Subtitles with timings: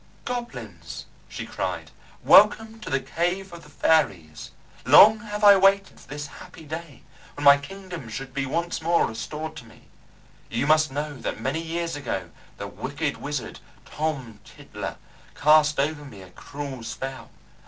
[0.25, 1.91] "Goblins," she cried,
[2.23, 4.49] "welcome to the cave of the fairies.
[4.83, 7.03] Long have I waited for this happy day,
[7.35, 9.89] when my kingdom should be once more restored to me.
[10.49, 14.95] You must know that many years ago the wicked wizard, Tom Tiddler,
[15.35, 17.29] cast over me a cruel spell.